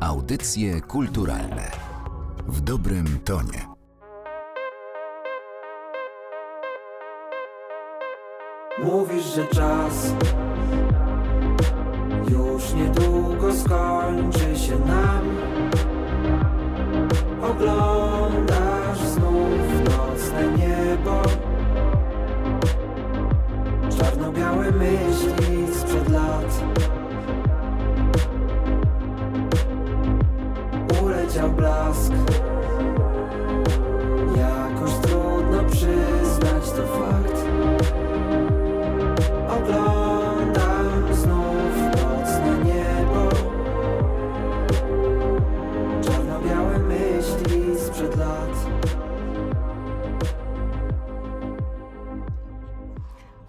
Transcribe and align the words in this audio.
Audycje 0.00 0.80
kulturalne 0.80 1.70
w 2.48 2.60
dobrym 2.60 3.18
tonie. 3.24 3.66
Mówisz, 8.84 9.24
że 9.34 9.46
czas 9.46 10.14
już 12.30 12.72
niedługo 12.74 13.54
skończy 13.54 14.58
się 14.58 14.78
nam. 14.78 15.36
Oglądasz 17.42 18.98
znów 18.98 19.84
nocne 19.84 20.52
niebo. 20.58 21.22
Czarno-białe 23.98 24.72
myśli 24.72 25.59
abraço. 31.40 32.19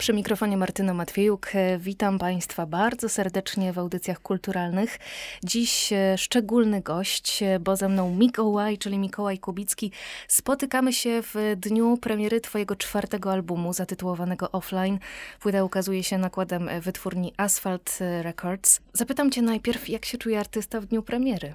Przy 0.02 0.14
mikrofonie 0.14 0.58
Martyna 0.58 0.94
Matwiejuk. 0.94 1.56
E, 1.56 1.78
Witam 1.78 2.20
Państwa 2.20 2.66
bardzo 2.66 3.10
serdecznie 3.10 3.74
w 3.74 3.80
audycjach 3.80 4.20
kulturalnych. 4.20 5.00
Dziś 5.44 5.94
e, 5.94 6.18
szczególny 6.18 6.82
gość, 6.82 7.44
e, 7.44 7.60
bo 7.60 7.76
ze 7.76 7.90
mną 7.90 8.16
Mikołaj, 8.16 8.78
czyli 8.78 8.98
Mikołaj 8.98 9.40
Kubicki. 9.40 9.92
Spotykamy 10.28 10.94
się 10.94 11.22
w 11.22 11.56
dniu 11.58 11.98
premiery 11.98 12.42
Twojego 12.42 12.76
czwartego 12.76 13.32
albumu 13.32 13.74
zatytułowanego 13.74 14.52
Offline. 14.52 15.00
Płyta 15.40 15.64
ukazuje 15.64 16.04
się 16.04 16.18
nakładem 16.18 16.70
wytwórni 16.82 17.34
Asphalt 17.38 18.00
Records. 18.22 18.80
Zapytam 18.94 19.32
Cię 19.32 19.42
najpierw, 19.42 19.90
jak 19.90 20.06
się 20.06 20.18
czuje 20.18 20.40
artysta 20.40 20.82
w 20.82 20.86
dniu 20.86 21.04
premiery? 21.04 21.54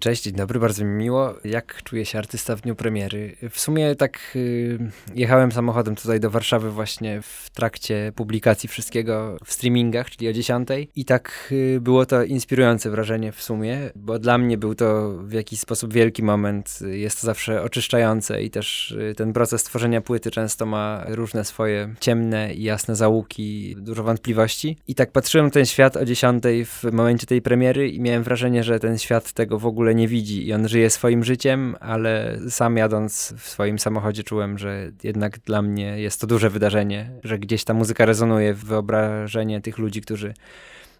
Cześć, 0.00 0.22
dzień 0.22 0.34
dobry, 0.34 0.60
bardzo 0.60 0.84
mi 0.84 0.90
miło. 0.90 1.34
Jak 1.44 1.82
czuje 1.82 2.04
się 2.04 2.18
artysta 2.18 2.56
w 2.56 2.60
dniu 2.60 2.74
premiery? 2.74 3.36
W 3.50 3.60
sumie 3.60 3.94
tak 3.96 4.20
y, 4.36 4.78
jechałem 5.14 5.52
samochodem 5.52 5.96
tutaj 5.96 6.20
do 6.20 6.30
Warszawy 6.30 6.70
właśnie 6.70 7.22
w 7.22 7.50
trakcie 7.50 8.12
publikacji 8.16 8.68
wszystkiego 8.68 9.36
w 9.44 9.52
streamingach, 9.52 10.10
czyli 10.10 10.28
o 10.28 10.32
10 10.32 10.68
i 10.96 11.04
tak 11.04 11.48
y, 11.52 11.78
było 11.80 12.06
to 12.06 12.24
inspirujące 12.24 12.90
wrażenie 12.90 13.32
w 13.32 13.42
sumie, 13.42 13.78
bo 13.96 14.18
dla 14.18 14.38
mnie 14.38 14.58
był 14.58 14.74
to 14.74 15.18
w 15.18 15.32
jakiś 15.32 15.60
sposób 15.60 15.92
wielki 15.92 16.22
moment. 16.22 16.78
Jest 16.90 17.20
to 17.20 17.26
zawsze 17.26 17.62
oczyszczające 17.62 18.42
i 18.42 18.50
też 18.50 18.90
y, 18.90 19.14
ten 19.16 19.32
proces 19.32 19.64
tworzenia 19.64 20.00
płyty 20.00 20.30
często 20.30 20.66
ma 20.66 21.04
różne 21.08 21.44
swoje 21.44 21.94
ciemne 22.00 22.54
i 22.54 22.62
jasne 22.62 22.96
załuki, 22.96 23.76
dużo 23.78 24.02
wątpliwości. 24.02 24.76
I 24.88 24.94
tak 24.94 25.12
patrzyłem 25.12 25.50
ten 25.50 25.66
świat 25.66 25.96
o 25.96 26.04
10 26.04 26.44
w 26.64 26.92
momencie 26.92 27.26
tej 27.26 27.42
premiery 27.42 27.88
i 27.88 28.00
miałem 28.00 28.22
wrażenie, 28.22 28.64
że 28.64 28.80
ten 28.80 28.98
świat 28.98 29.32
tego 29.32 29.58
w 29.58 29.66
ogóle 29.66 29.89
nie 29.94 30.08
widzi 30.08 30.46
i 30.46 30.52
on 30.52 30.68
żyje 30.68 30.90
swoim 30.90 31.24
życiem, 31.24 31.76
ale 31.80 32.38
sam 32.48 32.76
jadąc 32.76 33.34
w 33.38 33.48
swoim 33.48 33.78
samochodzie 33.78 34.24
czułem, 34.24 34.58
że 34.58 34.90
jednak 35.02 35.38
dla 35.38 35.62
mnie 35.62 36.00
jest 36.00 36.20
to 36.20 36.26
duże 36.26 36.50
wydarzenie, 36.50 37.10
że 37.24 37.38
gdzieś 37.38 37.64
ta 37.64 37.74
muzyka 37.74 38.04
rezonuje 38.04 38.54
w 38.54 38.64
wyobrażenie 38.64 39.60
tych 39.60 39.78
ludzi, 39.78 40.00
którzy 40.00 40.34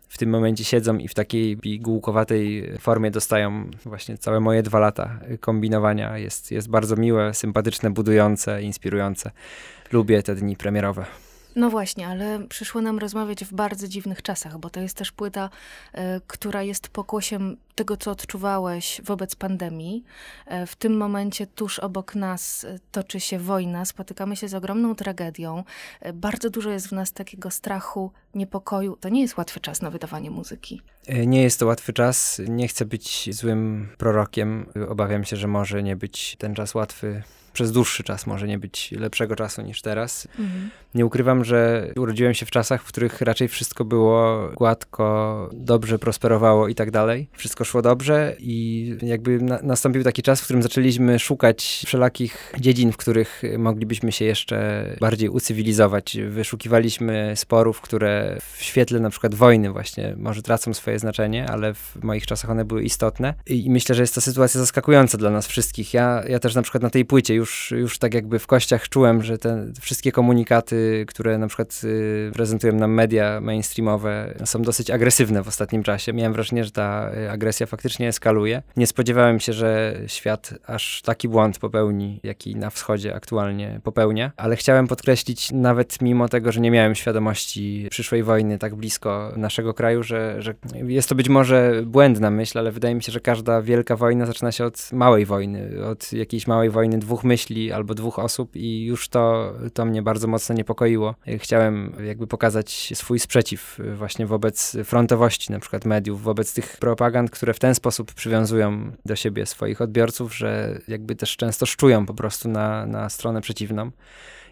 w 0.09 0.19
tym 0.19 0.31
momencie 0.31 0.65
siedzą 0.65 0.99
i 0.99 1.09
w 1.09 1.15
takiej 1.15 1.57
pigułkowatej 1.57 2.73
formie 2.79 3.11
dostają 3.11 3.71
właśnie 3.85 4.19
całe 4.19 4.41
moje 4.41 4.63
dwa 4.63 4.79
lata 4.79 5.21
kombinowania. 5.41 6.19
Jest, 6.19 6.51
jest 6.51 6.69
bardzo 6.69 6.97
miłe, 6.97 7.35
sympatyczne, 7.35 7.91
budujące, 7.91 8.63
inspirujące. 8.63 9.31
Lubię 9.93 10.23
te 10.23 10.35
dni 10.35 10.57
premierowe. 10.57 11.30
No 11.57 11.71
właśnie, 11.71 12.09
ale 12.09 12.47
przyszło 12.49 12.81
nam 12.81 12.99
rozmawiać 12.99 13.45
w 13.45 13.55
bardzo 13.55 13.89
dziwnych 13.89 14.23
czasach, 14.23 14.59
bo 14.59 14.71
to 14.71 14.81
jest 14.81 14.97
też 14.97 15.13
płyta, 15.13 15.51
e, 15.93 16.21
która 16.27 16.63
jest 16.63 16.89
pokłosiem 16.89 17.57
tego, 17.81 17.97
co 17.97 18.11
odczuwałeś 18.11 19.01
wobec 19.05 19.37
pandemii. 19.37 20.05
E, 20.47 20.67
w 20.67 20.77
tym 20.77 20.97
momencie 20.97 21.47
tuż 21.47 21.79
obok 21.79 22.15
nas 22.15 22.65
e, 22.65 22.79
toczy 22.93 23.21
się 23.21 23.39
wojna, 23.39 23.85
spotykamy 23.85 24.37
się 24.37 24.49
z 24.49 24.55
ogromną 24.55 24.95
tragedią. 24.95 25.65
E, 26.01 26.13
bardzo 26.13 26.51
dużo 26.51 26.71
jest 26.71 26.89
w 26.89 26.93
nas 26.93 27.13
takiego 27.13 27.51
strachu, 27.51 28.13
niepokoju. 28.35 28.97
To 29.01 29.09
nie 29.09 29.21
jest 29.21 29.37
łatwy 29.37 29.61
czas 29.61 29.83
na 29.83 29.91
wydawanie 29.91 30.31
muzyki. 30.31 30.83
Nie 31.27 31.43
jest 31.43 31.59
to 31.59 31.67
łatwy 31.67 31.93
czas. 31.93 32.41
Nie 32.49 32.69
chcę 32.69 32.85
być 32.85 33.35
złym 33.35 33.89
prorokiem. 33.99 34.67
Obawiam 34.89 35.25
się, 35.25 35.37
że 35.37 35.49
może 35.49 35.83
nie 35.83 35.97
być 35.97 36.37
ten 36.39 36.55
czas 36.55 36.75
łatwy. 36.75 37.23
Przez 37.53 37.73
dłuższy 37.73 38.03
czas 38.05 38.27
może 38.27 38.49
nie 38.49 38.59
być 38.59 38.93
lepszego 38.93 39.37
czasu 39.37 39.63
niż 39.63 39.83
teraz. 39.83 40.29
Nie 40.95 41.07
ukrywam, 41.07 41.45
że 41.45 41.91
urodziłem 41.97 42.35
się 42.35 42.47
w 42.47 42.51
czasach, 42.51 42.83
w 42.83 42.87
których 42.87 43.21
raczej 43.21 43.49
wszystko 43.49 43.85
było 43.85 44.49
gładko, 44.57 45.49
dobrze 45.53 45.99
prosperowało 45.99 46.69
i 46.69 46.75
tak 46.75 46.91
dalej. 46.91 47.29
Wszystko 47.33 47.65
szło 47.65 47.83
dobrze 47.83 48.37
i 48.39 48.97
jakby 49.03 49.41
na, 49.43 49.59
nastąpił 49.63 50.03
taki 50.03 50.23
czas, 50.23 50.41
w 50.41 50.45
którym 50.45 50.63
zaczęliśmy 50.63 51.19
szukać 51.19 51.83
wszelakich 51.87 52.53
dziedzin, 52.61 52.93
w 52.93 52.97
których 52.97 53.43
moglibyśmy 53.59 54.13
się 54.13 54.25
jeszcze 54.25 54.87
bardziej 55.01 55.29
ucywilizować. 55.29 56.19
Wyszukiwaliśmy 56.29 57.33
sporów, 57.37 57.81
które 57.81 58.39
w 58.53 58.63
świetle 58.63 59.01
na 59.01 59.11
przykład 59.11 59.35
wojny 59.35 59.73
właśnie 59.73 60.15
może 60.19 60.43
tracą 60.43 60.75
swoje 60.75 60.99
znaczenie, 60.99 61.51
ale 61.51 61.75
w 61.75 62.03
moich 62.03 62.27
czasach 62.27 62.51
one 62.51 62.65
były 62.65 62.83
istotne. 62.83 63.35
I, 63.47 63.71
myślę, 63.71 63.95
że 63.95 64.03
jest 64.03 64.15
to 64.15 64.21
sytuacja 64.21 64.61
zaskakująca 64.61 65.19
dla 65.19 65.31
nas 65.31 65.47
wszystkich. 65.47 65.95
Ja, 65.95 66.23
ja 66.29 66.39
też 66.39 66.55
na 66.55 66.63
przykład 66.63 66.83
na 66.83 66.91
tej 66.91 67.05
płycie 67.05 67.35
już, 67.35 67.71
już 67.71 67.99
tak 67.99 68.15
jakby 68.15 68.39
w 68.39 68.47
kościach 68.47 68.89
czułem, 68.89 69.23
że 69.23 69.39
te 69.39 69.67
wszystkie 69.81 70.13
komunikaty, 70.13 70.80
które 71.09 71.39
na 71.39 71.47
przykład 71.47 71.81
y, 71.85 72.31
prezentują 72.35 72.73
nam 72.73 72.95
media 72.95 73.41
mainstreamowe, 73.41 74.35
są 74.45 74.63
dosyć 74.63 74.91
agresywne 74.91 75.43
w 75.43 75.49
ostatnim 75.49 75.83
czasie. 75.83 76.13
Miałem 76.13 76.33
wrażenie, 76.33 76.65
że 76.65 76.71
ta 76.71 77.11
y, 77.17 77.31
agresja 77.31 77.67
faktycznie 77.67 78.09
eskaluje. 78.09 78.63
Nie 78.77 78.87
spodziewałem 78.87 79.41
się, 79.41 79.53
że 79.53 80.01
świat 80.07 80.55
aż 80.67 81.03
taki 81.03 81.29
błąd 81.29 81.59
popełni, 81.59 82.21
jaki 82.23 82.57
na 82.57 82.71
wschodzie 82.71 83.15
aktualnie 83.15 83.81
popełnia, 83.83 84.33
ale 84.37 84.57
chciałem 84.57 84.87
podkreślić, 84.87 85.53
nawet 85.53 86.03
mimo 86.03 86.29
tego, 86.29 86.53
że 86.53 86.61
nie 86.61 86.71
miałem 86.71 86.95
świadomości 86.95 87.89
przyszłej 87.91 88.23
wojny 88.23 88.59
tak 88.59 88.75
blisko 88.75 89.33
naszego 89.37 89.75
kraju, 89.75 90.03
że, 90.03 90.43
że 90.43 90.55
jest 90.75 91.09
to 91.09 91.15
być 91.15 91.29
może 91.29 91.83
błędna 91.87 92.31
myśl, 92.31 92.59
ale 92.59 92.73
wydaje 92.73 92.95
mi 92.95 93.03
się, 93.03 93.13
że 93.13 93.21
każda 93.21 93.63
wielka 93.63 93.97
wojna 93.97 94.27
zaczyna 94.27 94.53
się 94.53 94.65
od 94.65 94.93
małej 94.93 95.27
wojny, 95.27 95.85
od 95.87 96.13
jakiejś 96.13 96.47
małej 96.47 96.71
wojny 96.71 96.99
dwóch 96.99 97.25
myśli 97.25 97.73
albo 97.73 97.95
dwóch 97.95 98.19
osób 98.19 98.57
i 98.57 98.85
już 98.85 99.09
to, 99.09 99.53
to 99.75 99.85
mnie 99.85 100.03
bardzo 100.03 100.29
mocno 100.29 100.55
niepokoiło. 100.71 101.15
Chciałem 101.39 101.93
jakby 102.05 102.27
pokazać 102.27 102.93
swój 102.95 103.19
sprzeciw 103.19 103.79
właśnie 103.95 104.27
wobec 104.27 104.77
frontowości 104.85 105.53
na 105.53 105.61
przykład 105.61 105.85
mediów, 105.85 106.23
wobec 106.23 106.55
tych 106.55 106.77
propagand, 106.77 107.31
które 107.31 107.55
w 107.55 107.59
ten 107.59 107.75
sposób 107.75 108.15
przywiązują 108.15 108.93
do 109.05 109.17
siebie 109.17 109.47
swoich 109.47 109.81
odbiorców, 109.81 110.37
że 110.37 110.81
jakby 110.89 111.17
też 111.17 111.37
często 111.37 111.67
szczują 111.67 112.07
po 112.07 112.15
prostu 112.15 112.49
na, 112.49 112.87
na 112.87 113.09
stronę 113.09 113.41
przeciwną. 113.41 113.91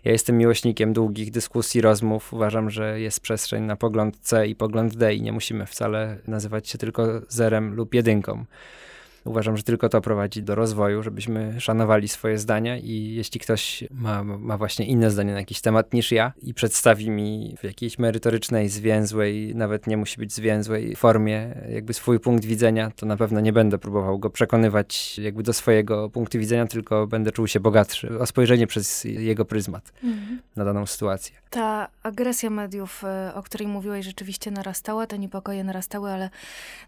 Ja 0.05 0.13
jestem 0.13 0.39
miłośnikiem 0.39 0.93
długich 0.93 1.31
dyskusji, 1.31 1.81
rozmów. 1.81 2.33
Uważam, 2.33 2.71
że 2.71 3.01
jest 3.01 3.21
przestrzeń 3.21 3.63
na 3.63 3.77
pogląd 3.77 4.19
C 4.21 4.47
i 4.47 4.55
pogląd 4.55 4.97
D 4.97 5.15
i 5.15 5.23
nie 5.23 5.33
musimy 5.33 5.67
wcale 5.67 6.19
nazywać 6.27 6.69
się 6.69 6.79
tylko 6.79 7.07
zerem 7.29 7.75
lub 7.75 7.95
jedynką. 7.95 8.45
Uważam, 9.25 9.57
że 9.57 9.63
tylko 9.63 9.89
to 9.89 10.01
prowadzi 10.01 10.43
do 10.43 10.55
rozwoju, 10.55 11.03
żebyśmy 11.03 11.61
szanowali 11.61 12.09
swoje 12.09 12.39
zdania 12.39 12.79
i 12.79 13.15
jeśli 13.15 13.41
ktoś 13.41 13.85
ma, 13.91 14.25
ma 14.25 14.59
właśnie 14.59 14.87
inne 14.87 15.11
zdanie 15.11 15.33
na 15.33 15.39
jakiś 15.39 15.61
temat 15.61 15.93
niż 15.93 16.13
ja 16.13 16.33
i 16.43 16.55
przedstawi 16.55 17.11
mi 17.11 17.55
w 17.61 17.65
jakiejś 17.65 17.99
merytorycznej, 17.99 18.69
zwięzłej, 18.69 19.55
nawet 19.55 19.87
nie 19.87 19.97
musi 19.97 20.19
być 20.19 20.33
zwięzłej 20.33 20.97
formie 20.97 21.55
jakby 21.73 21.95
swój 21.95 22.21
punkt 22.21 22.45
widzenia, 22.45 22.91
to 22.97 23.07
na 23.07 23.17
pewno 23.17 23.41
nie 23.41 23.53
będę 23.53 23.79
próbował 23.79 24.19
go 24.19 24.31
przekonywać 24.31 25.19
jakby 25.19 25.43
do 25.43 25.53
swojego 25.53 26.11
punktu 26.11 26.39
widzenia, 26.39 26.67
tylko 26.67 27.07
będę 27.07 27.33
czuł 27.33 27.47
się 27.47 27.61
bogatszy 27.61 28.19
o 28.19 28.27
spojrzenie 28.27 28.67
przez 28.67 29.05
jego 29.05 29.45
pryzmat 29.45 29.93
na 30.57 30.65
daną 30.65 30.87
sytuację. 30.87 31.37
Ta 31.51 31.89
agresja 32.03 32.51
mediów, 32.51 33.05
e, 33.05 33.33
o 33.35 33.43
której 33.43 33.69
mówiłeś, 33.69 34.07
rzeczywiście 34.07 34.51
narastała, 34.51 35.07
te 35.07 35.19
niepokoje 35.19 35.65
narastały, 35.65 36.11
ale 36.11 36.31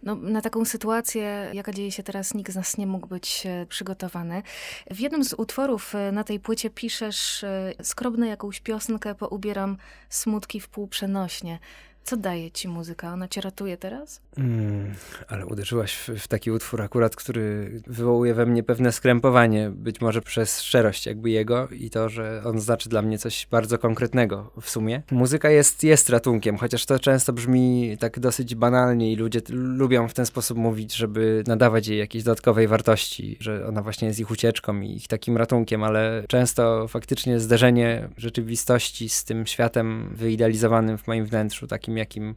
no, 0.03 0.15
na 0.15 0.41
taką 0.41 0.65
sytuację, 0.65 1.51
jaka 1.53 1.73
dzieje 1.73 1.93
się 1.93 2.03
teraz, 2.03 2.20
nikt 2.35 2.53
z 2.53 2.57
nas 2.57 2.79
nie 2.79 2.87
mógł 2.87 3.07
być 3.07 3.47
e, 3.47 3.67
przygotowany. 3.67 4.43
W 4.91 5.01
jednym 5.01 5.25
z 5.25 5.33
utworów 5.33 5.95
e, 5.95 6.13
na 6.13 6.25
tej 6.25 6.41
płycie 6.41 6.71
piszesz, 6.71 7.45
e, 7.45 7.73
skrobne 7.83 8.29
jakąś 8.29 8.61
piosenkę, 8.61 9.15
poubieram 9.15 9.77
smutki 10.09 10.61
w 10.61 10.69
pół 10.69 10.89
przenośnie. 10.89 11.59
Co 12.05 12.17
daje 12.17 12.51
ci 12.51 12.69
muzyka? 12.69 13.13
Ona 13.13 13.29
cię 13.29 13.41
ratuje 13.41 13.77
teraz? 13.77 14.21
Mm, 14.39 14.95
ale 15.29 15.47
uderzyłaś 15.47 15.95
w, 15.95 16.09
w, 16.09 16.29
taki 16.29 16.51
utwór 16.51 16.83
akurat, 16.83 17.17
który 17.17 17.71
wywołuje 17.87 18.35
we 18.35 18.47
mnie 18.47 18.63
pewne 18.63 18.93
skrępowanie, 18.93 19.71
być 19.71 20.01
może 20.01 20.23
przez 20.23 20.63
szczerość 20.63 21.07
jakby 21.07 21.31
jego 21.31 21.69
i 21.69 21.91
to, 21.91 22.09
że 22.09 22.43
on 22.45 22.61
znaczy 22.61 22.89
dla 22.89 23.03
mnie 23.03 23.19
coś 23.19 23.47
bardzo 23.51 23.79
konkretnego 23.79 24.51
w 24.61 24.71
sumie. 24.71 25.03
Muzyka 25.11 25.51
jest, 25.51 25.85
jest 25.85 26.11
ratunkiem, 26.11 26.57
chociaż 26.57 26.87
to 26.87 26.99
często 26.99 27.33
brzmi 27.33 27.97
tak 28.01 28.21
dosyć 28.21 28.55
banalnie 28.55 29.13
i 29.13 29.17
ludzie 29.17 29.41
lubią 29.51 30.09
w 30.09 30.15
ten 30.15 30.27
sposób 30.27 30.59
mówić, 30.59 30.95
żeby 30.95 31.45
nadawać 31.47 31.89
jej 31.89 31.99
jakiejś 31.99 32.25
dodatkowej 32.25 32.69
wartości, 32.69 33.37
że 33.41 33.67
ona 33.67 33.83
właśnie 33.83 34.09
jest 34.09 34.21
ich 34.21 34.31
ucieczką 34.31 34.81
i 34.81 34.97
ich 34.97 35.09
takim 35.09 35.37
ratunkiem, 35.37 35.85
ale 35.85 36.25
często 36.29 36.89
faktycznie 36.89 37.41
zderzenie 37.41 38.09
rzeczywistości 38.17 39.09
z 39.09 39.25
tym 39.25 39.47
światem 39.47 40.11
wyidealizowanym 40.15 40.99
w 40.99 41.07
moim 41.07 41.27
wnętrzu, 41.27 41.67
takim 41.67 41.90
jakim 41.97 42.37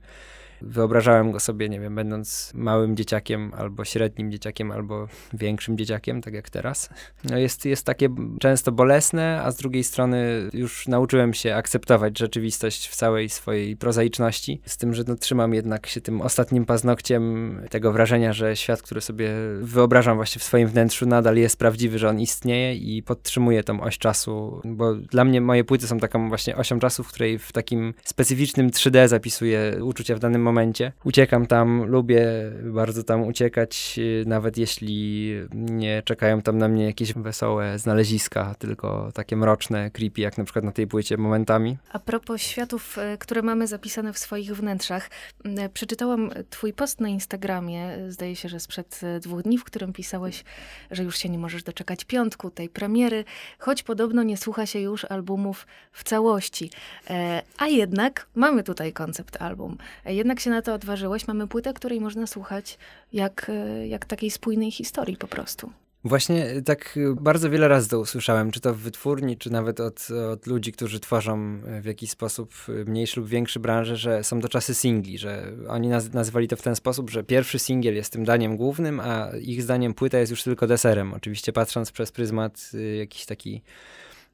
Wyobrażałem 0.64 1.32
go 1.32 1.40
sobie, 1.40 1.70
nie 1.70 1.80
wiem, 1.80 1.96
będąc 1.96 2.52
małym 2.56 2.98
dzieciakiem, 2.98 3.52
albo 3.58 3.86
średnim 3.86 4.32
dzieciakiem, 4.32 4.72
albo 4.72 5.08
większym 5.34 5.78
dzieciakiem, 5.78 6.22
tak 6.22 6.34
jak 6.34 6.50
teraz. 6.50 6.90
No 7.24 7.38
jest, 7.38 7.66
jest 7.66 7.86
takie 7.86 8.10
często 8.40 8.72
bolesne, 8.72 9.42
a 9.44 9.52
z 9.52 9.56
drugiej 9.56 9.84
strony 9.84 10.50
już 10.54 10.88
nauczyłem 10.88 11.34
się 11.34 11.56
akceptować 11.56 12.20
rzeczywistość 12.20 12.88
w 12.88 12.96
całej 12.96 13.30
swojej 13.30 13.78
prozaiczności. 13.78 14.62
Z 14.66 14.78
tym, 14.78 14.94
że 14.94 15.04
no, 15.08 15.16
trzymam 15.16 15.54
jednak 15.54 15.88
się 15.88 16.02
tym 16.02 16.22
ostatnim 16.22 16.66
paznokciem 16.66 17.24
tego 17.70 17.92
wrażenia, 17.92 18.34
że 18.34 18.56
świat, 18.56 18.82
który 18.82 19.02
sobie 19.02 19.30
wyobrażam 19.62 20.16
właśnie 20.16 20.40
w 20.40 20.44
swoim 20.44 20.68
wnętrzu, 20.68 21.06
nadal 21.06 21.38
jest 21.38 21.60
prawdziwy, 21.60 22.00
że 22.00 22.10
on 22.10 22.20
istnieje 22.20 22.76
i 22.76 23.04
podtrzymuję 23.04 23.64
tą 23.64 23.82
oś 23.82 23.98
czasu, 23.98 24.62
bo 24.66 24.94
dla 24.96 25.26
mnie 25.26 25.42
moje 25.42 25.64
płyty 25.64 25.88
są 25.88 25.98
taką 25.98 26.30
właśnie 26.30 26.56
osią 26.56 26.80
czasu, 26.80 27.04
w 27.04 27.08
której 27.08 27.40
w 27.40 27.52
takim 27.52 27.94
specyficznym 28.04 28.70
3D 28.70 29.08
zapisuję 29.08 29.78
uczucia 29.82 30.16
w 30.16 30.20
danym 30.20 30.42
momencie 30.42 30.53
momencie. 30.54 30.92
Uciekam 31.04 31.46
tam, 31.46 31.86
lubię 31.86 32.26
bardzo 32.64 33.04
tam 33.04 33.24
uciekać, 33.24 33.96
y, 33.98 34.24
nawet 34.28 34.58
jeśli 34.58 35.32
nie 35.54 36.02
czekają 36.06 36.42
tam 36.42 36.58
na 36.58 36.68
mnie 36.68 36.86
jakieś 36.86 37.14
wesołe 37.14 37.80
znaleziska, 37.80 38.56
tylko 38.60 39.12
takie 39.14 39.36
mroczne, 39.36 39.92
creepy, 39.92 40.22
jak 40.22 40.38
na 40.38 40.44
przykład 40.44 40.66
na 40.66 40.72
tej 40.72 40.88
płycie 40.88 41.18
momentami. 41.18 41.78
A 41.92 42.00
propos 42.00 42.42
światów, 42.42 42.98
y, 42.98 43.18
które 43.18 43.42
mamy 43.42 43.68
zapisane 43.68 44.14
w 44.14 44.18
swoich 44.18 44.56
wnętrzach, 44.56 45.10
y, 45.46 45.70
przeczytałam 45.74 46.30
twój 46.50 46.74
post 46.74 47.02
na 47.02 47.10
Instagramie, 47.10 47.90
zdaje 48.10 48.36
się, 48.36 48.50
że 48.50 48.60
sprzed 48.60 49.02
dwóch 49.22 49.42
dni, 49.42 49.58
w 49.58 49.64
którym 49.64 49.94
pisałeś, 49.94 50.44
że 50.92 51.04
już 51.04 51.18
się 51.18 51.30
nie 51.30 51.38
możesz 51.38 51.64
doczekać 51.64 52.06
piątku, 52.06 52.50
tej 52.52 52.70
premiery, 52.70 53.26
choć 53.60 53.84
podobno 53.84 54.24
nie 54.24 54.38
słucha 54.38 54.66
się 54.66 54.80
już 54.80 55.06
albumów 55.06 55.68
w 55.92 56.04
całości. 56.04 56.72
E, 57.10 57.42
a 57.58 57.68
jednak 57.68 58.28
mamy 58.36 58.64
tutaj 58.64 58.94
koncept 58.94 59.42
album. 59.42 59.78
Jednak 60.06 60.40
się 60.44 60.50
na 60.50 60.62
to 60.62 60.74
odważyłeś. 60.74 61.28
Mamy 61.28 61.48
płytę, 61.48 61.74
której 61.74 62.02
można 62.02 62.28
słuchać 62.28 62.78
jak, 63.14 63.50
e, 63.50 63.88
jak 63.88 64.06
takiej 64.06 64.32
spójnej 64.32 64.72
historii 64.72 65.18
po 65.18 65.28
prostu. 65.28 65.72
Właśnie 66.06 66.46
e, 66.46 66.62
tak 66.62 66.98
e, 66.98 67.16
bardzo 67.22 67.50
wiele 67.50 67.68
razy 67.68 67.90
to 67.90 68.00
usłyszałem, 68.00 68.52
czy 68.52 68.60
to 68.60 68.74
w 68.74 68.78
wytwórni, 68.78 69.38
czy 69.38 69.52
nawet 69.52 69.80
od, 69.80 70.08
od 70.32 70.48
ludzi, 70.48 70.72
którzy 70.72 71.00
tworzą 71.00 71.60
w 71.82 71.86
jakiś 71.86 72.10
sposób 72.10 72.54
mniejszy 72.86 73.20
lub 73.20 73.30
większy 73.30 73.60
branżę, 73.60 73.98
że 73.98 74.24
są 74.24 74.42
to 74.42 74.50
czasy 74.50 74.74
singli, 74.74 75.18
że 75.18 75.52
oni 75.68 75.88
naz 75.88 76.14
nazywali 76.14 76.48
to 76.48 76.56
w 76.56 76.62
ten 76.62 76.76
sposób, 76.76 77.10
że 77.10 77.24
pierwszy 77.24 77.60
singiel 77.60 77.96
jest 77.96 78.14
tym 78.14 78.26
daniem 78.26 78.58
głównym, 78.58 79.00
a 79.00 79.30
ich 79.42 79.64
zdaniem 79.64 79.94
płyta 79.94 80.18
jest 80.18 80.32
już 80.32 80.44
tylko 80.44 80.68
deserem. 80.68 81.14
Oczywiście 81.14 81.54
patrząc 81.54 81.92
przez 81.92 82.12
pryzmat 82.12 82.72
jakiś 82.98 83.26
taki 83.26 83.62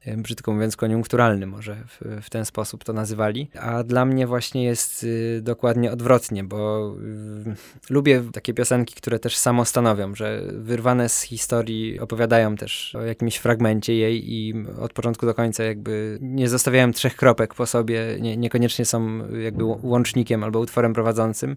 brzydko 0.06 0.52
mówiąc, 0.52 0.76
koniunkturalny, 0.76 1.46
może 1.46 1.76
w, 1.86 2.22
w, 2.22 2.30
ten 2.30 2.44
sposób 2.44 2.84
to 2.84 2.92
nazywali. 2.92 3.50
A 3.60 3.82
dla 3.82 4.04
mnie 4.04 4.26
właśnie 4.26 4.64
jest 4.64 5.02
y, 5.02 5.40
dokładnie 5.42 5.92
odwrotnie, 5.92 6.44
bo 6.44 6.92
y, 7.50 7.92
lubię 7.92 8.22
takie 8.32 8.54
piosenki, 8.54 8.94
które 8.94 9.18
też 9.18 9.36
samo 9.36 9.64
stanowią, 9.64 10.14
że 10.14 10.42
wyrwane 10.52 11.08
z 11.08 11.22
historii 11.22 12.00
opowiadają 12.00 12.56
też 12.56 12.94
o 12.94 13.02
jakimś 13.02 13.36
fragmencie 13.36 13.94
jej 13.94 14.32
i 14.32 14.54
od 14.80 14.92
początku 14.92 15.26
do 15.26 15.34
końca 15.34 15.64
jakby 15.64 16.18
nie 16.20 16.48
zostawiają 16.48 16.92
trzech 16.92 17.16
kropek 17.16 17.54
po 17.54 17.66
sobie, 17.66 18.16
nie, 18.20 18.36
niekoniecznie 18.36 18.84
są 18.84 19.28
jakby 19.38 19.64
łącznikiem 19.64 20.44
albo 20.44 20.58
utworem 20.58 20.94
prowadzącym 20.94 21.56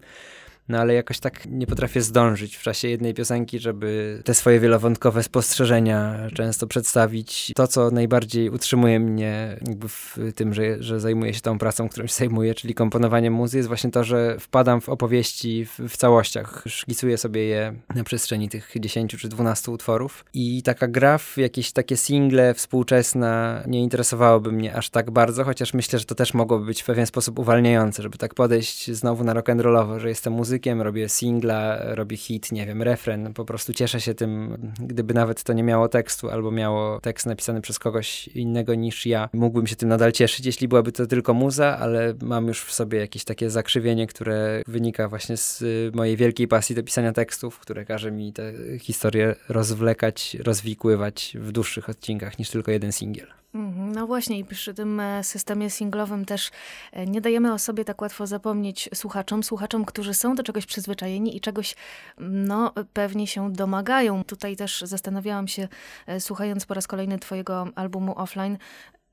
no 0.68 0.78
ale 0.78 0.94
jakoś 0.94 1.20
tak 1.20 1.46
nie 1.46 1.66
potrafię 1.66 2.00
zdążyć 2.02 2.56
w 2.56 2.62
czasie 2.62 2.88
jednej 2.88 3.14
piosenki, 3.14 3.58
żeby 3.58 4.20
te 4.24 4.34
swoje 4.34 4.60
wielowątkowe 4.60 5.22
spostrzeżenia 5.22 6.28
często 6.34 6.66
przedstawić. 6.66 7.52
To, 7.54 7.66
co 7.66 7.90
najbardziej 7.90 8.50
utrzymuje 8.50 9.00
mnie 9.00 9.56
jakby 9.66 9.88
w 9.88 10.18
tym, 10.34 10.54
że, 10.54 10.82
że 10.82 11.00
zajmuję 11.00 11.34
się 11.34 11.40
tą 11.40 11.58
pracą, 11.58 11.88
którą 11.88 12.06
się 12.06 12.14
zajmuję, 12.14 12.54
czyli 12.54 12.74
komponowaniem 12.74 13.34
muzy, 13.34 13.56
jest 13.56 13.68
właśnie 13.68 13.90
to, 13.90 14.04
że 14.04 14.36
wpadam 14.40 14.80
w 14.80 14.88
opowieści 14.88 15.64
w, 15.64 15.80
w 15.88 15.96
całościach. 15.96 16.62
Szkicuję 16.66 17.18
sobie 17.18 17.44
je 17.44 17.74
na 17.94 18.04
przestrzeni 18.04 18.48
tych 18.48 18.72
10 18.80 19.16
czy 19.16 19.28
12 19.28 19.70
utworów 19.70 20.24
i 20.34 20.62
taka 20.62 20.88
gra 20.88 21.18
w 21.18 21.36
jakieś 21.36 21.72
takie 21.72 21.96
single 21.96 22.54
współczesna 22.54 23.62
nie 23.66 23.82
interesowałoby 23.82 24.52
mnie 24.52 24.76
aż 24.76 24.90
tak 24.90 25.10
bardzo, 25.10 25.44
chociaż 25.44 25.74
myślę, 25.74 25.98
że 25.98 26.04
to 26.04 26.14
też 26.14 26.34
mogłoby 26.34 26.66
być 26.66 26.82
w 26.82 26.86
pewien 26.86 27.06
sposób 27.06 27.38
uwalniające, 27.38 28.02
żeby 28.02 28.18
tak 28.18 28.34
podejść 28.34 28.90
znowu 28.90 29.24
na 29.24 29.34
rock'n'rollowo, 29.34 29.98
że 29.98 30.08
jestem 30.08 30.32
muzykiem 30.32 30.53
muzykiem, 30.54 30.82
robię 30.82 31.08
singla, 31.08 31.78
robię 31.94 32.16
hit, 32.16 32.52
nie 32.52 32.66
wiem, 32.66 32.82
refren. 32.82 33.34
Po 33.34 33.44
prostu 33.44 33.72
cieszę 33.72 34.00
się 34.00 34.14
tym, 34.14 34.56
gdyby 34.78 35.14
nawet 35.14 35.42
to 35.42 35.52
nie 35.52 35.62
miało 35.62 35.88
tekstu 35.88 36.30
albo 36.30 36.50
miało 36.50 37.00
tekst 37.00 37.26
napisany 37.26 37.60
przez 37.60 37.78
kogoś 37.78 38.28
innego 38.28 38.74
niż 38.74 39.06
ja. 39.06 39.28
Mógłbym 39.32 39.66
się 39.66 39.76
tym 39.76 39.88
nadal 39.88 40.12
cieszyć, 40.12 40.46
jeśli 40.46 40.68
byłaby 40.68 40.92
to 40.92 41.06
tylko 41.06 41.34
muza, 41.34 41.78
ale 41.78 42.14
mam 42.22 42.46
już 42.46 42.64
w 42.64 42.72
sobie 42.72 42.98
jakieś 42.98 43.24
takie 43.24 43.50
zakrzywienie, 43.50 44.06
które 44.06 44.62
wynika 44.66 45.08
właśnie 45.08 45.36
z 45.36 45.64
mojej 45.94 46.16
wielkiej 46.16 46.48
pasji 46.48 46.76
do 46.76 46.82
pisania 46.82 47.12
tekstów, 47.12 47.58
które 47.58 47.84
każe 47.84 48.10
mi 48.10 48.32
te 48.32 48.52
historie 48.78 49.34
rozwlekać, 49.48 50.36
rozwikływać 50.44 51.36
w 51.40 51.52
dłuższych 51.52 51.88
odcinkach 51.88 52.38
niż 52.38 52.50
tylko 52.50 52.70
jeden 52.70 52.92
singiel. 52.92 53.43
Mhm, 53.54 53.92
no 53.92 54.06
właśnie, 54.06 54.38
i 54.38 54.44
przy 54.44 54.74
tym 54.74 55.00
e, 55.00 55.24
systemie 55.24 55.70
singlowym 55.70 56.24
też 56.24 56.50
e, 56.92 57.06
nie 57.06 57.20
dajemy 57.20 57.52
o 57.52 57.58
sobie 57.58 57.84
tak 57.84 58.02
łatwo 58.02 58.26
zapomnieć 58.26 58.88
słuchaczom, 58.94 59.42
słuchaczom, 59.42 59.84
którzy 59.84 60.14
są 60.14 60.34
do 60.34 60.42
czegoś 60.42 60.66
przyzwyczajeni 60.66 61.36
i 61.36 61.40
czegoś, 61.40 61.76
no, 62.18 62.72
pewnie 62.92 63.26
się 63.26 63.52
domagają. 63.52 64.24
Tutaj 64.24 64.56
też 64.56 64.80
zastanawiałam 64.80 65.48
się, 65.48 65.68
e, 66.06 66.20
słuchając 66.20 66.66
po 66.66 66.74
raz 66.74 66.86
kolejny 66.86 67.18
Twojego 67.18 67.66
albumu 67.74 68.18
offline, 68.18 68.58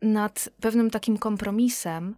nad 0.02 0.50
pewnym 0.62 0.90
takim 0.90 1.18
kompromisem 1.18 2.16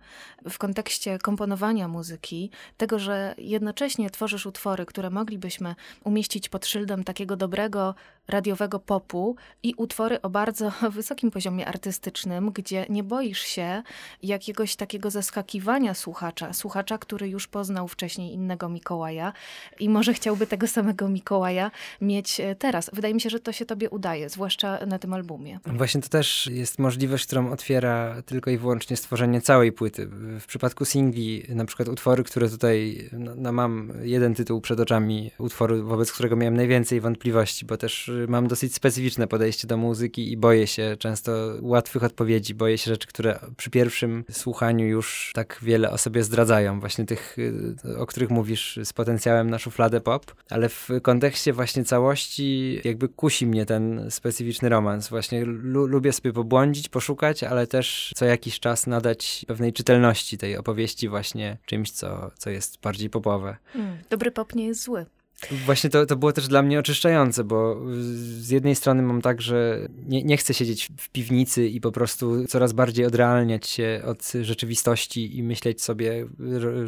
w 0.50 0.58
kontekście 0.58 1.20
komponowania 1.20 1.88
muzyki, 1.88 2.52
tego, 2.78 3.00
że 3.00 3.36
jednocześnie 3.38 4.10
tworzysz 4.10 4.46
utwory, 4.46 4.86
które 4.86 5.10
moglibyśmy 5.10 5.76
umieścić 6.04 6.50
pod 6.50 6.66
szyldem 6.66 7.04
takiego 7.04 7.36
dobrego 7.36 7.96
radiowego 8.28 8.80
popu 8.80 9.36
i 9.64 9.74
utwory 9.78 10.22
o 10.22 10.30
bardzo 10.30 10.72
wysokim 10.92 11.32
poziomie 11.32 11.68
artystycznym, 11.68 12.52
gdzie 12.52 12.86
nie 12.90 13.04
boisz 13.04 13.42
się 13.42 13.84
jakiegoś 14.24 14.76
takiego 14.76 15.12
zaskakiwania 15.12 15.94
słuchacza, 15.94 16.54
słuchacza, 16.54 16.98
który 16.98 17.30
już 17.30 17.48
poznał 17.48 17.88
wcześniej 17.88 18.34
innego 18.34 18.70
Mikołaja 18.70 19.34
i 19.80 19.90
może 19.90 20.14
chciałby 20.14 20.48
tego 20.48 20.68
samego 20.68 21.10
Mikołaja 21.10 21.72
mieć 22.02 22.40
e, 22.40 22.56
teraz. 22.56 22.90
Wydaje 22.94 23.14
mi 23.14 23.22
się, 23.22 23.30
że 23.30 23.40
to 23.40 23.52
się 23.52 23.66
tobie 23.66 23.90
udaje, 23.90 24.30
zwłaszcza 24.30 24.86
na 24.86 25.00
tym 25.00 25.14
albumie. 25.14 25.60
Właśnie 25.66 26.02
to 26.02 26.10
też 26.10 26.48
jest 26.48 26.80
możliwość, 26.80 27.26
którą 27.26 27.52
otwiera 27.52 28.22
tylko 28.26 28.52
i 28.52 28.58
wyłącznie 28.58 28.98
stworzenie 28.98 29.42
całej 29.42 29.72
płyty. 29.72 30.08
W 30.40 30.46
przypadku 30.46 30.86
singli, 30.86 31.44
na 31.50 31.66
przykład 31.66 31.90
utwory, 31.90 32.24
które 32.24 32.50
tutaj, 32.50 33.10
no, 33.12 33.32
no 33.36 33.52
mam 33.52 33.94
jeden 34.02 34.36
tytuł 34.36 34.62
przed 34.62 34.80
oczami, 34.80 35.32
utworu, 35.38 35.88
wobec 35.88 36.12
którego 36.12 36.36
miałem 36.36 36.58
najwięcej 36.58 37.02
wątpliwości, 37.02 37.66
bo 37.66 37.78
też 37.78 38.13
mam 38.28 38.48
dosyć 38.48 38.76
specyficzne 38.76 39.28
podejście 39.28 39.68
do 39.68 39.78
muzyki 39.78 40.32
i 40.32 40.38
boję 40.38 40.68
się 40.68 40.96
często 41.00 41.32
łatwych 41.62 42.04
odpowiedzi, 42.04 42.56
boję 42.56 42.78
się 42.78 42.92
rzeczy, 42.92 43.08
które 43.08 43.40
przy 43.58 43.70
pierwszym 43.70 44.24
słuchaniu 44.32 44.86
już 44.86 45.32
tak 45.34 45.60
wiele 45.62 45.92
o 45.92 45.98
sobie 45.98 46.24
zdradzają, 46.24 46.80
właśnie 46.80 47.06
tych, 47.06 47.38
y, 47.40 47.98
o 47.98 48.06
których 48.06 48.30
mówisz 48.30 48.80
z 48.84 48.94
potencjałem 48.94 49.50
na 49.50 49.60
szufladę 49.60 50.02
pop, 50.02 50.36
ale 50.50 50.70
w 50.70 50.90
kontekście 51.02 51.54
właśnie 51.54 51.84
całości 51.84 52.82
jakby 52.84 53.10
kusi 53.10 53.48
mnie 53.48 53.66
ten 53.66 54.12
specyficzny 54.12 54.70
romans. 54.70 55.10
Właśnie 55.10 55.46
lu 55.46 55.86
lubię 55.86 56.14
sobie 56.14 56.34
pobłądzić, 56.34 56.90
poszukać, 56.90 57.44
ale 57.44 57.68
też 57.68 58.12
co 58.16 58.26
jakiś 58.26 58.60
czas 58.60 58.88
nadać 58.88 59.46
pewnej 59.48 59.74
czytelności 59.74 60.38
tej 60.38 60.58
opowieści 60.58 61.10
właśnie 61.10 61.58
czymś, 61.66 61.92
co, 61.92 62.32
co 62.38 62.50
jest 62.50 62.80
bardziej 62.82 63.10
popowe. 63.10 63.58
Mm, 63.76 63.98
dobry 64.10 64.32
pop 64.32 64.56
nie 64.56 64.66
jest 64.66 64.84
zły. 64.84 65.06
Właśnie 65.52 65.90
to, 65.90 66.06
to 66.06 66.16
było 66.16 66.32
też 66.32 66.48
dla 66.48 66.62
mnie 66.62 66.80
oczyszczające, 66.80 67.44
bo 67.44 67.82
z 67.92 68.50
jednej 68.50 68.76
strony 68.76 69.04
mam 69.04 69.22
tak, 69.22 69.42
że 69.42 69.88
nie, 70.06 70.24
nie 70.24 70.38
chcę 70.38 70.54
siedzieć 70.54 70.92
w 70.98 71.10
piwnicy 71.10 71.68
i 71.68 71.82
po 71.82 71.92
prostu 71.92 72.48
coraz 72.48 72.74
bardziej 72.74 73.06
odrealniać 73.06 73.68
się 73.68 74.02
od 74.06 74.32
rzeczywistości 74.42 75.38
i 75.38 75.44
myśleć 75.44 75.82
sobie, 75.82 76.28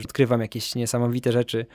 odkrywam 0.05 0.41
jakieś 0.41 0.75
niesamowite 0.75 1.31
rzeczy, 1.31 1.65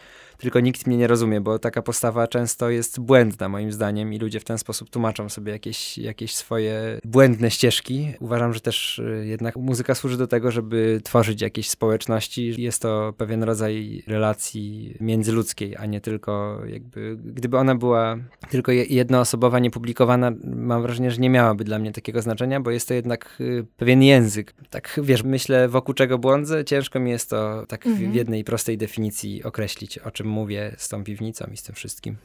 tylko 0.41 0.61
nikt 0.61 0.87
mnie 0.87 0.97
nie 0.97 1.07
rozumie, 1.07 1.41
bo 1.41 1.59
taka 1.59 1.83
postawa 1.83 2.27
często 2.27 2.71
jest 2.71 3.01
błędna 3.01 3.49
moim 3.49 3.73
zdaniem 3.73 4.13
i 4.13 4.19
ludzie 4.19 4.41
w 4.41 4.45
ten 4.45 4.59
sposób 4.59 4.91
tłumaczą 4.91 5.29
sobie 5.29 5.53
jakieś, 5.53 5.99
jakieś 5.99 6.35
swoje 6.35 7.01
błędne 7.05 7.51
ścieżki. 7.51 8.13
Uważam, 8.21 8.55
że 8.55 8.61
też 8.61 8.99
y, 8.99 9.27
jednak 9.27 9.57
muzyka 9.57 9.95
służy 9.95 10.17
do 10.17 10.27
tego, 10.27 10.51
żeby 10.51 11.01
tworzyć 11.05 11.43
jakieś 11.43 11.71
społeczności. 11.71 12.63
Jest 12.63 12.83
to 12.83 13.15
pewien 13.17 13.43
rodzaj 13.43 14.03
relacji 14.07 14.97
międzyludzkiej, 15.01 15.77
a 15.77 15.87
nie 15.87 16.01
tylko 16.01 16.61
jakby, 16.67 17.17
gdyby 17.25 17.59
ona 17.59 17.75
była 17.75 18.17
tylko 18.51 18.73
jednoosobowa, 18.73 19.59
niepublikowana, 19.59 20.33
mam 20.45 20.83
wrażenie, 20.83 21.11
że 21.11 21.21
nie 21.21 21.31
miałaby 21.31 21.65
dla 21.65 21.79
mnie 21.79 21.93
takiego 21.93 22.23
znaczenia, 22.23 22.61
bo 22.61 22.71
jest 22.71 22.89
to 22.89 22.95
jednak 22.95 23.37
y, 23.41 23.67
pewien 23.77 24.03
język. 24.03 24.55
Tak, 24.71 25.01
wiesz, 25.03 25.23
myślę 25.23 25.69
wokół 25.69 25.95
czego 25.95 26.19
błądzę, 26.19 26.65
ciężko 26.65 27.01
mi 27.01 27.11
jest 27.11 27.31
to 27.31 27.67
tak 27.69 27.87
mhm. 27.87 28.13
w 28.13 28.15
jednej 28.15 28.45
prostej 28.45 28.79
definicji 28.79 29.43
określić, 29.45 29.99
o 29.99 30.11
czym 30.11 30.30
mówię 30.31 30.75
z 30.79 30.89
tą 30.89 31.05
piwnicą 31.05 31.51
i 31.53 31.57
z 31.57 31.63
tym 31.63 31.75
wszystkim. 31.75 32.17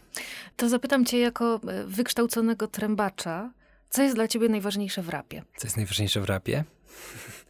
To 0.57 0.69
zapytam 0.69 1.05
cię 1.05 1.19
jako 1.19 1.59
e, 1.67 1.85
wykształconego 1.85 2.67
trębacza, 2.67 3.51
co 3.89 4.03
jest 4.03 4.15
dla 4.15 4.27
ciebie 4.27 4.49
najważniejsze 4.49 5.01
w 5.01 5.09
rapie? 5.09 5.43
Co 5.57 5.67
jest 5.67 5.77
najważniejsze 5.77 6.21
w 6.21 6.25
rapie? 6.25 6.63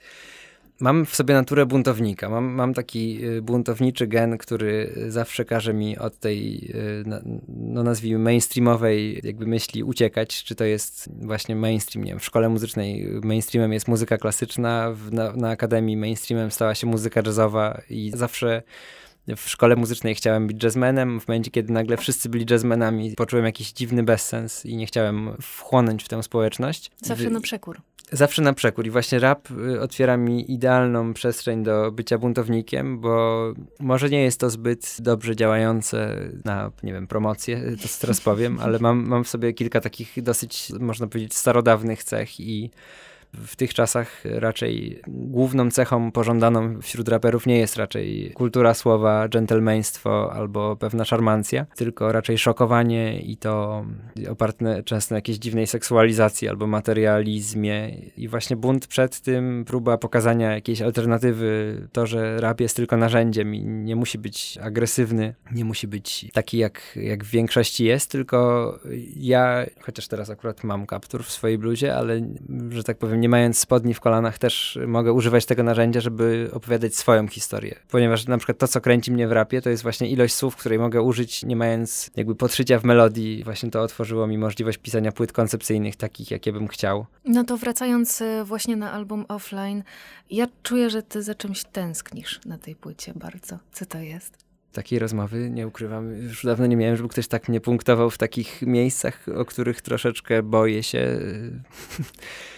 Mam 0.80 1.06
w 1.06 1.16
sobie 1.16 1.34
naturę 1.34 1.66
buntownika. 1.66 2.30
Mam, 2.30 2.46
mam 2.46 2.74
taki 2.74 3.26
y, 3.26 3.42
buntowniczy 3.42 4.08
gen, 4.08 4.38
który 4.38 4.94
zawsze 5.08 5.46
każe 5.46 5.74
mi 5.74 5.98
od 5.98 6.20
tej, 6.20 6.72
y, 6.76 7.04
no 7.48 7.84
nazwijmy, 7.84 8.20
mainstreamowej 8.20 9.22
jakby 9.24 9.46
myśli 9.46 9.84
uciekać. 9.84 10.44
Czy 10.44 10.56
to 10.56 10.64
jest 10.64 11.10
właśnie 11.22 11.56
mainstream, 11.56 12.06
nie 12.06 12.12
wiem, 12.12 12.20
w 12.20 12.26
szkole 12.26 12.50
muzycznej 12.50 13.08
mainstreamem 13.24 13.74
jest 13.74 13.88
muzyka 13.88 14.18
klasyczna, 14.18 14.92
w, 14.92 15.14
na, 15.14 15.34
na 15.34 15.50
akademii 15.50 15.98
mainstreamem 15.98 16.52
stała 16.52 16.76
się 16.76 16.88
muzyka 16.88 17.22
jazzowa 17.26 17.82
i 17.90 18.12
zawsze 18.16 18.64
w 19.36 19.50
szkole 19.50 19.76
muzycznej 19.76 20.16
chciałem 20.16 20.48
być 20.48 20.64
jazzmenem. 20.64 21.20
W 21.22 21.28
momencie, 21.28 21.52
kiedy 21.52 21.74
nagle 21.74 21.98
wszyscy 21.98 22.30
byli 22.30 22.46
jazzmenami, 22.50 23.14
poczułem 23.18 23.46
jakiś 23.46 23.72
dziwny 23.72 24.04
bezsens 24.04 24.66
i 24.66 24.78
nie 24.78 24.86
chciałem 24.86 25.38
wchłonąć 25.42 26.04
w 26.04 26.08
tę 26.08 26.24
społeczność. 26.24 26.92
Zawsze 27.02 27.30
na 27.30 27.42
przekór. 27.42 27.82
Zawsze 28.12 28.42
na 28.42 28.54
przekór 28.54 28.88
i 28.88 28.90
właśnie 28.90 29.20
rap 29.20 29.52
y, 29.52 29.82
otwiera 29.82 30.18
mi 30.18 30.52
idealną 30.52 31.14
przestrzeń 31.14 31.64
do 31.64 31.92
bycia 31.92 32.18
buntownikiem, 32.18 33.00
bo 33.00 33.54
może 33.80 34.10
nie 34.10 34.24
jest 34.24 34.40
to 34.40 34.50
zbyt 34.50 34.98
dobrze 35.00 35.36
działające 35.36 36.16
na, 36.46 36.72
nie 36.84 36.94
wiem, 36.94 37.08
promocję, 37.08 37.62
to 37.82 37.88
teraz 38.02 38.22
powiem, 38.22 38.60
ale 38.60 38.80
mam, 38.80 39.08
mam 39.08 39.24
w 39.24 39.30
sobie 39.30 39.54
kilka 39.54 39.82
takich 39.82 40.24
dosyć, 40.24 40.72
można 40.80 41.08
powiedzieć, 41.08 41.34
starodawnych 41.34 42.04
cech 42.04 42.40
i 42.40 42.72
w 43.46 43.56
tych 43.56 43.74
czasach 43.74 44.24
raczej 44.26 45.02
główną 45.08 45.72
cechą 45.72 46.12
pożądaną 46.12 46.82
wśród 46.82 47.10
raperów 47.10 47.46
nie 47.46 47.58
jest 47.58 47.76
raczej 47.76 48.32
kultura 48.34 48.74
słowa, 48.74 49.30
dżentelmeństwo 49.30 50.34
albo 50.34 50.76
pewna 50.76 51.06
szarmancja, 51.06 51.66
tylko 51.76 52.12
raczej 52.12 52.38
szokowanie 52.38 53.22
i 53.22 53.38
to 53.38 53.86
oparte 54.30 54.84
często 54.84 55.16
na 55.16 55.18
jakiejś 55.18 55.38
dziwnej 55.38 55.68
seksualizacji 55.68 56.50
albo 56.50 56.68
materializmie. 56.68 57.90
I 58.18 58.28
właśnie 58.28 58.56
bunt 58.56 58.88
przed 58.88 59.20
tym, 59.20 59.66
próba 59.68 59.98
pokazania 59.98 60.52
jakiejś 60.52 60.82
alternatywy, 60.82 61.82
to, 61.92 62.08
że 62.08 62.40
rap 62.40 62.62
jest 62.62 62.76
tylko 62.76 62.98
narzędziem 62.98 63.56
i 63.56 63.66
nie 63.66 63.96
musi 63.96 64.18
być 64.18 64.58
agresywny, 64.62 65.36
nie 65.52 65.66
musi 65.66 65.88
być 65.88 66.26
taki 66.34 66.58
jak, 66.58 66.82
jak 66.96 67.24
w 67.24 67.30
większości 67.30 67.86
jest, 67.86 68.12
tylko 68.12 68.80
ja, 69.16 69.66
chociaż 69.82 70.08
teraz 70.08 70.30
akurat 70.30 70.64
mam 70.64 70.86
kaptur 70.86 71.24
w 71.24 71.32
swojej 71.32 71.58
bluzie, 71.58 71.96
ale 71.96 72.22
że 72.70 72.84
tak 72.84 72.98
powiem, 72.98 73.22
nie 73.26 73.30
mając 73.30 73.60
spodni 73.60 73.94
w 73.94 74.00
kolanach, 74.00 74.38
też 74.38 74.80
mogę 74.88 75.14
używać 75.14 75.46
tego 75.46 75.64
narzędzia, 75.64 76.02
żeby 76.02 76.50
opowiadać 76.54 76.96
swoją 76.96 77.28
historię. 77.28 77.76
Ponieważ 77.90 78.28
na 78.28 78.38
przykład 78.38 78.58
to, 78.58 78.68
co 78.68 78.82
kręci 78.82 79.12
mnie 79.12 79.28
w 79.28 79.32
rapie, 79.32 79.62
to 79.62 79.70
jest 79.70 79.84
właśnie 79.84 80.10
ilość 80.10 80.34
słów, 80.34 80.56
której 80.56 80.80
mogę 80.80 81.02
użyć, 81.02 81.44
nie 81.44 81.56
mając 81.56 82.12
jakby 82.16 82.36
podszycia 82.36 82.80
w 82.80 82.84
melodii. 82.84 83.44
Właśnie 83.44 83.72
to 83.72 83.82
otworzyło 83.82 84.28
mi 84.28 84.38
możliwość 84.38 84.78
pisania 84.78 85.12
płyt 85.12 85.32
koncepcyjnych, 85.32 85.96
takich, 85.96 86.32
jakie 86.32 86.54
bym 86.54 86.68
chciał. 86.68 87.06
No 87.26 87.44
to 87.44 87.58
wracając 87.58 88.22
e, 88.22 88.44
właśnie 88.44 88.76
na 88.76 88.92
album 88.92 89.26
Offline, 89.28 89.84
ja 90.32 90.48
czuję, 90.64 90.90
że 90.90 91.04
ty 91.04 91.24
za 91.24 91.36
czymś 91.36 91.64
tęsknisz 91.64 92.40
na 92.46 92.58
tej 92.58 92.76
płycie 92.76 93.14
bardzo. 93.16 93.60
Co 93.72 93.86
to 93.86 94.00
jest? 94.00 94.46
takiej 94.72 95.00
rozmowy, 95.00 95.50
nie 95.50 95.68
ukrywam. 95.68 96.14
Już 96.14 96.46
dawno 96.46 96.66
nie 96.66 96.78
miałem, 96.78 96.96
żeby 96.96 97.10
ktoś 97.10 97.28
tak 97.28 97.50
mnie 97.50 97.62
punktował 97.62 98.10
w 98.10 98.18
takich 98.18 98.62
miejscach, 98.62 99.26
o 99.36 99.46
których 99.46 99.82
troszeczkę 99.82 100.44
boję 100.44 100.84
się. 100.84 101.20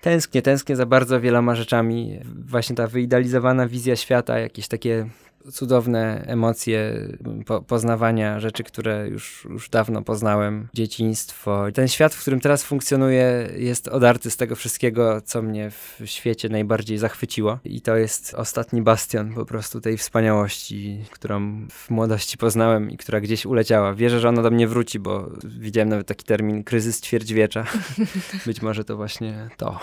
tęsknię, 0.00 0.42
tęsknię 0.42 0.76
za 0.76 0.86
bardzo 0.86 1.20
wieloma 1.20 1.54
rzeczami. 1.54 2.20
Właśnie 2.46 2.76
ta 2.76 2.86
wyidealizowana 2.86 3.68
wizja 3.68 3.96
świata, 3.96 4.38
jakieś 4.38 4.68
takie 4.68 5.06
cudowne 5.52 6.24
emocje 6.26 7.08
po, 7.46 7.62
poznawania 7.62 8.40
rzeczy, 8.40 8.64
które 8.64 9.08
już, 9.08 9.46
już 9.50 9.68
dawno 9.68 10.02
poznałem, 10.02 10.68
dzieciństwo. 10.74 11.64
Ten 11.74 11.88
świat, 11.88 12.14
w 12.14 12.20
którym 12.20 12.40
teraz 12.40 12.64
funkcjonuję, 12.64 13.48
jest 13.56 13.88
odarty 13.88 14.30
z 14.30 14.36
tego 14.36 14.56
wszystkiego, 14.56 15.20
co 15.20 15.42
mnie 15.42 15.70
w 15.70 16.00
świecie 16.04 16.48
najbardziej 16.48 16.98
zachwyciło. 16.98 17.58
I 17.64 17.80
to 17.80 17.96
jest 17.96 18.34
ostatni 18.34 18.82
bastion 18.82 19.34
po 19.34 19.46
prostu 19.46 19.80
tej 19.80 19.96
wspaniałości, 19.96 21.04
którą 21.10 21.66
w 21.70 21.90
młodości 21.90 22.38
poznałem 22.38 22.90
i 22.90 22.96
która 22.96 23.20
gdzieś 23.20 23.46
uleciała. 23.46 23.94
Wierzę, 23.94 24.20
że 24.20 24.28
ona 24.28 24.42
do 24.42 24.50
mnie 24.50 24.68
wróci, 24.68 24.98
bo 24.98 25.30
widziałem 25.44 25.88
nawet 25.88 26.06
taki 26.06 26.24
termin 26.24 26.64
kryzys 26.64 27.00
ćwierćwiecza. 27.00 27.64
Być 28.46 28.62
może 28.62 28.84
to 28.84 28.96
właśnie 28.96 29.48
to. 29.56 29.80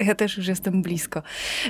Ja 0.00 0.14
też 0.14 0.36
już 0.36 0.46
jestem 0.46 0.82
blisko. 0.82 1.22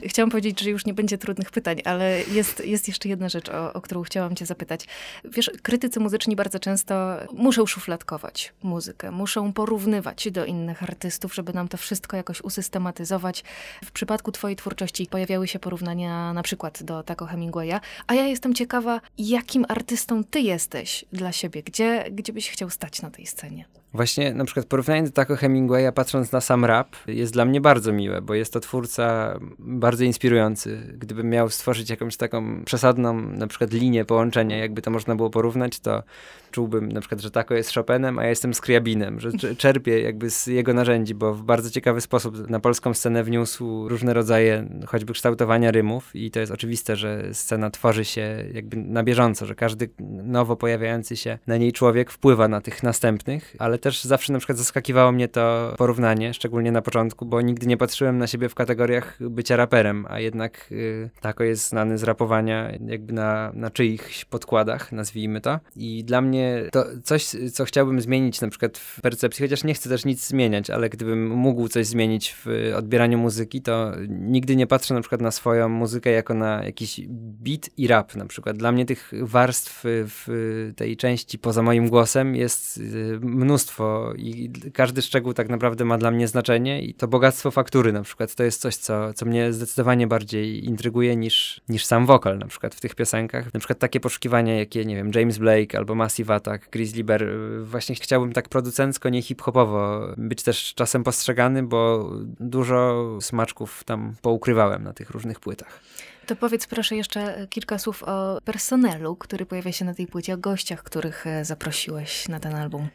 Chciałam 0.05 0.31
powiedzieć, 0.31 0.61
że 0.61 0.71
już 0.71 0.87
nie 0.87 0.95
będzie 0.95 1.19
trudnych 1.19 1.51
pytań, 1.51 1.83
ale 1.85 2.23
jest, 2.23 2.67
jest 2.67 2.89
jeszcze 2.89 3.09
jedna 3.09 3.29
rzecz, 3.29 3.49
o, 3.49 3.73
o 3.73 3.81
którą 3.81 4.03
chciałam 4.03 4.37
cię 4.37 4.47
zapytać. 4.47 4.87
Wiesz, 5.25 5.51
krytycy 5.63 6.01
muzyczni 6.01 6.37
bardzo 6.37 6.59
często 6.59 7.17
muszą 7.33 7.67
szufladkować 7.67 8.53
muzykę, 8.63 9.11
muszą 9.11 9.53
porównywać 9.53 10.31
do 10.31 10.45
innych 10.45 10.83
artystów, 10.83 11.35
żeby 11.35 11.53
nam 11.53 11.69
to 11.69 11.77
wszystko 11.77 12.17
jakoś 12.17 12.41
usystematyzować. 12.41 13.45
W 13.85 13.91
przypadku 13.91 14.33
twojej 14.33 14.57
twórczości 14.57 15.07
pojawiały 15.07 15.49
się 15.49 15.59
porównania 15.59 16.33
na 16.33 16.43
przykład 16.43 16.83
do 16.83 17.03
Taco 17.03 17.27
Hemingwaya, 17.27 17.81
a 18.07 18.15
ja 18.15 18.27
jestem 18.27 18.55
ciekawa, 18.55 19.01
jakim 19.19 19.67
artystą 19.69 20.25
ty 20.25 20.41
jesteś 20.41 21.05
dla 21.13 21.33
siebie? 21.33 21.63
Gdzie, 21.63 22.05
gdzie 22.11 22.33
byś 22.33 22.51
chciał 22.51 22.71
stać 22.71 23.03
na 23.03 23.11
tej 23.11 23.27
scenie? 23.27 23.82
Właśnie 23.95 24.35
na 24.35 24.45
przykład 24.45 24.67
porównanie 24.67 25.03
do 25.03 25.11
Taco 25.11 25.37
Hemingwaya, 25.37 25.93
patrząc 25.95 26.33
na 26.33 26.41
sam 26.41 26.65
rap, 26.65 26.97
jest 27.07 27.33
dla 27.33 27.45
mnie 27.45 27.61
bardzo 27.61 27.93
miłe, 27.93 28.23
bo 28.23 28.35
jest 28.35 28.53
to 28.53 28.61
twórca 28.61 29.39
bardzo 29.59 30.05
inspirujący. 30.05 30.95
Gdybym 30.99 31.31
miał 31.31 31.51
stworzyć 31.51 31.91
jakąś 31.91 32.17
taką 32.17 32.65
przesadną 32.65 33.15
na 33.15 33.47
przykład 33.47 33.73
linię 33.73 34.05
połączenia, 34.05 34.57
jakby 34.57 34.83
to 34.83 34.91
można 34.91 35.17
było 35.17 35.31
porównać, 35.31 35.81
to 35.81 36.03
czułbym 36.51 36.93
na 36.93 37.01
przykład, 37.01 37.21
że 37.21 37.31
Taco 37.31 37.55
jest 37.55 37.75
Chopinem, 37.75 38.19
a 38.19 38.23
ja 38.23 38.29
jestem 38.29 38.55
Skriabinem, 38.55 39.21
że 39.21 39.33
czerpię 39.57 40.01
jakby 40.01 40.31
z 40.31 40.47
jego 40.47 40.75
narzędzi, 40.75 41.15
bo 41.15 41.35
w 41.35 41.43
bardzo 41.43 41.71
ciekawy 41.71 42.01
sposób 42.01 42.51
na 42.51 42.61
polską 42.61 42.95
scenę 42.95 43.25
wniósł 43.25 43.89
różne 43.89 44.15
rodzaje 44.15 44.69
choćby 44.87 45.13
kształtowania 45.13 45.71
rymów 45.71 46.17
i 46.17 46.31
to 46.31 46.41
jest 46.41 46.53
oczywiste, 46.53 46.97
że 46.97 47.35
scena 47.35 47.71
tworzy 47.71 48.05
się 48.05 48.45
jakby 48.53 48.77
na 48.77 49.03
bieżąco, 49.03 49.47
że 49.47 49.55
każdy 49.55 49.89
nowo 50.25 50.57
pojawiający 50.57 51.17
się 51.17 51.39
na 51.47 51.57
niej 51.57 51.73
człowiek 51.73 52.11
wpływa 52.11 52.49
na 52.49 52.61
tych 52.61 52.83
następnych, 52.83 53.57
ale 53.59 53.79
też 53.83 54.05
zawsze 54.05 54.33
na 54.33 54.39
przykład 54.39 54.59
zaskakiwało 54.59 55.13
mnie 55.13 55.29
to 55.29 55.75
porównanie, 55.79 56.35
szczególnie 56.35 56.73
na 56.73 56.83
początku, 56.83 57.27
bo 57.27 57.41
nigdy 57.41 57.67
nie 57.67 57.77
patrzyłem 57.77 58.19
na 58.19 58.27
siebie 58.27 58.49
w 58.49 58.55
kategoriach 58.55 59.19
bycia 59.21 59.57
raperem, 59.57 60.07
a 60.09 60.21
jednak 60.21 60.69
y, 60.73 61.11
Tako 61.21 61.45
jest 61.45 61.69
znany 61.69 61.99
z 61.99 62.03
rapowania 62.03 62.73
jakby 62.87 63.13
na, 63.13 63.53
na 63.55 63.71
czyichś 63.71 64.25
podkładach, 64.25 64.93
nazwijmy 64.93 65.41
to. 65.41 65.61
I 65.77 66.05
dla 66.05 66.21
mnie 66.21 66.63
to 66.73 66.85
coś, 67.05 67.27
co 67.53 67.65
chciałbym 67.65 68.01
zmienić 68.01 68.41
na 68.41 68.49
przykład 68.49 68.79
w 68.79 69.01
percepcji, 69.01 69.45
chociaż 69.47 69.65
nie 69.65 69.75
chcę 69.75 69.89
też 69.89 70.05
nic 70.05 70.29
zmieniać, 70.29 70.71
ale 70.71 70.89
gdybym 70.89 71.31
mógł 71.31 71.69
coś 71.69 71.87
zmienić 71.87 72.37
w 72.45 72.73
odbieraniu 72.77 73.19
muzyki, 73.19 73.63
to 73.63 73.93
nigdy 74.09 74.57
nie 74.57 74.67
patrzę 74.67 74.95
na 74.95 75.01
przykład 75.01 75.21
na 75.21 75.31
swoją 75.31 75.69
muzykę 75.69 76.11
jako 76.11 76.35
na 76.35 76.65
jakiś 76.65 77.01
beat 77.09 77.71
i 77.77 77.87
rap 77.87 78.17
na 78.17 78.27
przykład. 78.27 78.57
Dla 78.57 78.73
mnie 78.73 78.87
tych 78.87 79.13
warstw 79.23 79.81
w 79.85 80.73
tej 80.77 80.97
części 80.97 81.39
poza 81.39 81.63
moim 81.63 81.89
głosem 81.89 82.37
jest 82.37 82.77
y, 82.77 83.19
mnóstwo 83.23 83.72
mnóstwo 83.73 84.13
i 84.17 84.51
każdy 84.75 85.03
szczegół 85.03 85.35
tak 85.35 85.49
naprawdę 85.49 85.85
ma 85.85 85.99
dla 85.99 86.11
mnie 86.11 86.29
znaczenie 86.29 86.83
i 86.83 86.95
to 86.95 87.09
bogactwo 87.09 87.51
faktury 87.51 87.93
na 87.93 88.03
przykład 88.03 88.35
to 88.35 88.43
jest 88.43 88.61
coś, 88.61 88.77
co, 88.77 89.15
co 89.15 89.27
mnie 89.27 89.53
zdecydowanie 89.53 90.07
bardziej 90.07 90.65
intryguje 90.65 91.17
niż, 91.17 91.61
niż 91.69 91.85
sam 91.85 92.07
wokal 92.07 92.39
na 92.39 92.47
przykład 92.47 92.75
w 92.75 92.81
tych 92.81 92.95
piosenkach. 92.95 93.55
Na 93.55 93.61
przykład 93.61 93.79
takie 93.79 94.01
poszukiwania, 94.01 94.59
jakie, 94.59 94.85
nie 94.85 94.97
wiem, 94.97 95.11
James 95.15 95.39
Blake 95.39 95.79
albo 95.79 95.95
Massive 95.95 96.35
Attack, 96.35 96.71
Grizzly 96.71 97.05
Bear, 97.05 97.25
właśnie 97.65 97.95
chciałbym 97.95 98.33
tak 98.33 98.49
producencko, 98.49 99.09
nie 99.09 99.23
hip-hopowo 99.23 100.09
być 100.17 100.43
też 100.43 100.75
czasem 100.75 101.05
postrzegany, 101.05 101.63
bo 101.63 102.11
dużo 102.41 103.19
smaczków 103.21 103.85
tam 103.85 104.15
poukrywałem 104.23 104.85
na 104.85 104.93
tych 104.93 105.11
różnych 105.11 105.41
płytach. 105.41 105.81
To 106.27 106.37
powiedz 106.37 106.67
proszę 106.67 106.97
jeszcze 106.97 107.47
kilka 107.51 107.79
słów 107.79 108.03
o 108.03 108.39
personelu, 108.45 109.17
który 109.17 109.47
pojawia 109.47 109.73
się 109.73 109.85
na 109.85 109.95
tej 109.95 110.07
płycie, 110.07 110.35
o 110.35 110.39
gościach, 110.39 110.83
których 110.83 111.27
e, 111.27 111.45
zaprosiłeś 111.45 112.29
na 112.29 112.41
ten 112.41 112.55
album. 112.55 112.89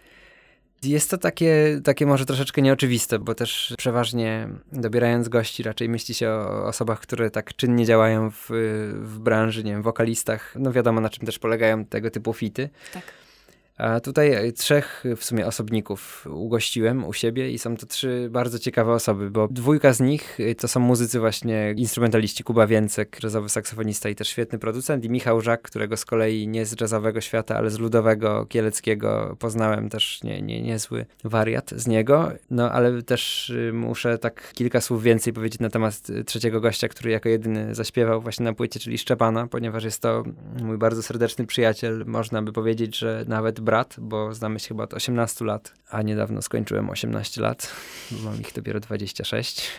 Jest 0.84 1.12
to 1.12 1.18
takie, 1.18 1.82
takie 1.84 2.06
może 2.06 2.26
troszeczkę 2.26 2.62
nieoczywiste, 2.62 3.20
bo 3.20 3.36
też 3.36 3.74
przeważnie 3.78 4.50
dobierając 4.72 5.30
gości 5.30 5.64
raczej 5.64 5.90
myśli 5.90 6.16
się 6.16 6.30
o 6.30 6.66
osobach, 6.66 7.00
które 7.00 7.32
tak 7.32 7.56
czynnie 7.56 7.86
działają 7.86 8.32
w, 8.32 8.48
w 8.94 9.20
branży, 9.20 9.64
nie 9.64 9.72
wiem, 9.72 9.82
wokalistach. 9.82 10.54
No 10.60 10.72
wiadomo 10.72 11.02
na 11.02 11.10
czym 11.10 11.26
też 11.26 11.40
polegają 11.40 11.86
tego 11.86 12.12
typu 12.12 12.34
fity. 12.34 12.70
Tak. 12.94 13.04
A 13.78 14.00
tutaj 14.00 14.54
trzech 14.54 15.04
w 15.18 15.24
sumie 15.24 15.48
osobników 15.48 16.28
ugościłem 16.30 17.06
u 17.06 17.14
siebie 17.14 17.52
i 17.52 17.60
są 17.60 17.78
to 17.78 17.86
trzy 17.86 18.28
bardzo 18.32 18.60
ciekawe 18.60 18.94
osoby, 18.94 19.32
bo 19.32 19.48
dwójka 19.52 19.94
z 19.94 20.00
nich 20.00 20.38
to 20.58 20.68
są 20.68 20.80
muzycy 20.80 21.20
właśnie, 21.20 21.74
instrumentaliści 21.78 22.44
Kuba 22.44 22.68
Więcek, 22.68 23.24
jazzowy 23.24 23.50
saksofonista 23.50 24.10
i 24.10 24.16
też 24.16 24.28
świetny 24.28 24.60
producent 24.60 25.06
i 25.06 25.10
Michał 25.10 25.42
Żak, 25.42 25.62
którego 25.62 25.98
z 25.98 26.06
kolei 26.06 26.48
nie 26.48 26.66
z 26.66 26.82
jazzowego 26.82 27.22
świata, 27.22 27.56
ale 27.58 27.70
z 27.70 27.80
ludowego, 27.80 28.46
kieleckiego 28.46 29.36
poznałem 29.40 29.90
też 29.90 30.24
nie, 30.24 30.42
nie, 30.42 30.62
niezły 30.62 31.06
wariat 31.24 31.70
z 31.76 31.88
niego, 31.88 32.32
no 32.50 32.72
ale 32.72 33.04
też 33.04 33.54
muszę 33.74 34.18
tak 34.18 34.54
kilka 34.54 34.82
słów 34.82 35.04
więcej 35.04 35.34
powiedzieć 35.34 35.60
na 35.60 35.70
temat 35.70 36.02
trzeciego 36.26 36.62
gościa, 36.62 36.88
który 36.88 37.12
jako 37.12 37.30
jedyny 37.30 37.76
zaśpiewał 37.76 38.22
właśnie 38.22 38.44
na 38.44 38.54
płycie, 38.54 38.80
czyli 38.80 38.98
Szczepana, 38.98 39.48
ponieważ 39.48 39.84
jest 39.84 40.02
to 40.02 40.24
mój 40.62 40.78
bardzo 40.78 41.04
serdeczny 41.04 41.46
przyjaciel, 41.46 42.04
można 42.08 42.42
by 42.42 42.52
powiedzieć, 42.52 42.98
że 42.98 43.26
nawet 43.28 43.60
brat, 43.68 43.96
bo 43.98 44.34
znamy 44.34 44.60
się 44.60 44.68
chyba 44.68 44.84
od 44.84 44.94
18 44.94 45.46
lat, 45.46 45.74
a 45.90 46.02
niedawno 46.02 46.42
skończyłem 46.42 46.90
18 46.90 47.42
lat, 47.42 47.76
bo 48.12 48.30
mam 48.30 48.42
ich 48.42 48.54
dopiero 48.54 48.80
26. 48.80 49.72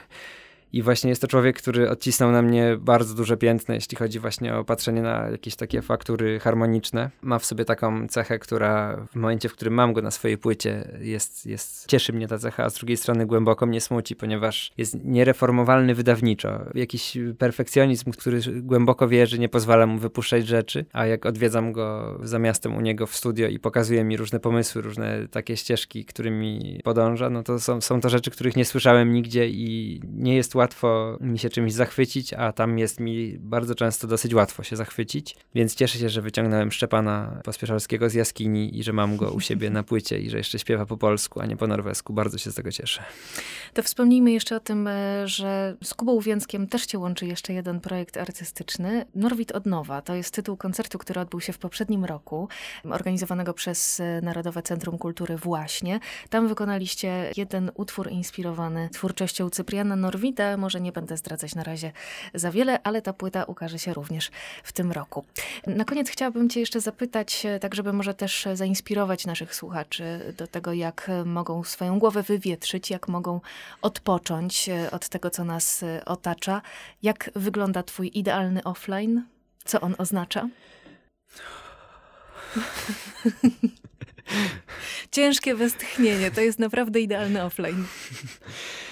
I 0.73 0.83
właśnie 0.83 1.11
jest 1.11 1.23
to 1.23 1.29
człowiek, 1.29 1.59
który 1.59 1.91
odcisnął 1.91 2.33
na 2.33 2.43
mnie 2.43 2.77
bardzo 2.81 3.15
duże 3.15 3.37
piętno, 3.37 3.75
jeśli 3.75 3.97
chodzi 3.97 4.19
właśnie 4.19 4.57
o 4.57 4.65
patrzenie 4.65 5.03
na 5.03 5.29
jakieś 5.31 5.57
takie 5.57 5.83
faktury 5.83 6.41
harmoniczne. 6.41 7.11
Ma 7.23 7.39
w 7.39 7.45
sobie 7.45 7.65
taką 7.65 8.09
cechę, 8.09 8.39
która 8.39 8.97
w 9.13 9.17
momencie, 9.17 9.49
w 9.49 9.53
którym 9.53 9.75
mam 9.75 9.93
go 9.93 10.03
na 10.03 10.11
swojej 10.11 10.39
płycie, 10.39 10.99
jest, 11.01 11.47
jest, 11.47 11.87
cieszy 11.87 12.13
mnie 12.13 12.29
ta 12.29 12.39
cecha, 12.39 12.65
a 12.65 12.71
z 12.71 12.75
drugiej 12.75 12.97
strony 12.97 13.27
głęboko 13.27 13.67
mnie 13.67 13.81
smuci, 13.81 14.17
ponieważ 14.17 14.73
jest 14.79 15.05
niereformowalny 15.05 15.95
wydawniczo. 15.95 16.61
Jakiś 16.75 17.19
perfekcjonizm, 17.39 18.11
który 18.11 18.41
głęboko 18.63 19.09
wierzy, 19.09 19.39
nie 19.39 19.49
pozwala 19.49 19.87
mu 19.87 19.99
wypuszczać 19.99 20.47
rzeczy, 20.47 20.85
a 20.93 21.07
jak 21.07 21.27
odwiedzam 21.27 21.73
go 21.73 22.19
za 22.23 22.39
miastem 22.39 22.77
u 22.77 22.81
niego 22.81 23.07
w 23.07 23.17
studio 23.17 23.49
i 23.49 23.59
pokazuje 23.59 24.05
mi 24.05 24.17
różne 24.17 24.41
pomysły, 24.41 24.83
różne 24.83 25.29
takie 25.31 25.57
ścieżki, 25.57 26.05
którymi 26.05 26.81
podąża, 26.85 27.31
no 27.31 27.43
to 27.43 27.61
są, 27.61 27.81
są 27.81 28.01
to 28.01 28.09
rzeczy, 28.09 28.31
których 28.31 28.57
nie 28.57 28.65
słyszałem 28.65 29.13
nigdzie 29.13 29.49
i 29.49 30.01
nie 30.15 30.37
jest 30.37 30.55
łatwo 30.59 31.19
mi 31.21 31.38
się 31.38 31.49
czymś 31.49 31.73
zachwycić, 31.73 32.33
a 32.33 32.53
tam 32.53 32.79
jest 32.79 33.00
mi 33.00 33.38
bardzo 33.38 33.75
często 33.75 34.07
dosyć 34.07 34.35
łatwo 34.35 34.62
się 34.62 34.77
zachwycić. 34.77 35.37
Więc 35.55 35.75
cieszę 35.75 35.99
się, 35.99 36.09
że 36.09 36.23
wyciągnąłem 36.23 36.73
Szczepana 36.73 37.41
Pospieszalskiego 37.45 38.11
z 38.11 38.15
jaskini 38.15 38.79
i 38.79 38.83
że 38.83 38.93
mam 38.93 39.17
go 39.17 39.31
u 39.31 39.41
siebie 39.41 39.71
na 39.71 39.83
płycie 39.83 40.19
i 40.19 40.31
że 40.31 40.38
jeszcze 40.38 40.59
śpiewa 40.59 40.87
po 40.87 40.97
polsku, 40.97 41.41
a 41.41 41.47
nie 41.47 41.57
po 41.57 41.67
norwesku. 41.67 42.12
Bardzo 42.12 42.38
się 42.38 42.50
z 42.50 42.55
tego 42.55 42.73
cieszę. 42.73 43.03
To 43.75 43.83
wspomnijmy 43.83 44.33
jeszcze 44.33 44.57
o 44.57 44.61
tym, 44.61 44.87
e, 44.87 45.29
że 45.29 45.77
z 45.85 45.95
Kubą 45.95 46.21
Więckiem 46.21 46.67
też 46.67 46.87
cię 46.87 46.99
łączy 46.99 47.27
jeszcze 47.27 47.53
jeden 47.53 47.81
projekt 47.81 48.17
artystyczny. 48.17 49.05
Norwid 49.15 49.53
od 49.53 49.67
nowa. 49.67 50.03
To 50.03 50.15
jest 50.15 50.35
tytuł 50.35 50.57
koncertu, 50.57 50.99
który 50.99 51.21
odbył 51.21 51.41
się 51.41 51.53
w 51.53 51.59
poprzednim 51.59 52.05
roku, 52.05 52.49
organizowanego 52.85 53.55
przez 53.55 54.00
e, 54.00 54.21
Narodowe 54.23 54.62
Centrum 54.62 54.99
Kultury 54.99 55.37
właśnie. 55.37 56.00
Tam 56.31 56.49
wykonaliście 56.49 57.33
jeden 57.37 57.71
utwór 57.75 58.11
inspirowany 58.11 58.88
twórczością 58.93 59.50
Cypriana 59.50 59.97
Norwida, 59.97 60.48
może 60.57 60.81
nie 60.81 60.93
będę 60.93 61.17
zdradzać 61.17 61.55
na 61.55 61.64
razie 61.64 61.93
za 62.35 62.50
wiele, 62.50 62.83
ale 62.83 63.02
ta 63.02 63.12
płyta 63.12 63.45
ukaże 63.45 63.78
się 63.78 63.95
również 63.95 64.31
w 64.62 64.73
tym 64.73 64.93
roku. 64.93 65.25
Na 65.67 65.85
koniec 65.85 66.11
chciałabym 66.11 66.49
Cię 66.49 66.61
jeszcze 66.61 66.81
zapytać, 66.81 67.47
e, 67.47 67.59
tak 67.59 67.75
żeby 67.75 67.93
może 67.93 68.14
też 68.14 68.49
zainspirować 68.55 69.26
naszych 69.26 69.55
słuchaczy 69.55 70.35
do 70.37 70.47
tego, 70.47 70.73
jak 70.73 71.11
mogą 71.25 71.64
swoją 71.64 71.99
głowę 71.99 72.23
wywietrzyć, 72.23 72.90
jak 72.90 73.09
mogą 73.09 73.40
odpocząć 73.83 74.69
e, 74.69 74.90
od 74.90 75.09
tego, 75.09 75.31
co 75.31 75.45
nas 75.45 75.83
e, 75.83 76.05
otacza. 76.05 76.62
Jak 77.02 77.31
wygląda 77.35 77.83
Twój 77.83 78.11
idealny 78.14 78.64
offline? 78.64 79.23
Co 79.64 79.81
on 79.81 79.95
oznacza? 79.99 80.49
Ciężkie 85.11 85.55
westchnienie, 85.55 86.31
to 86.31 86.40
jest 86.40 86.59
naprawdę 86.59 87.00
idealny 87.00 87.43
offline. 87.43 87.85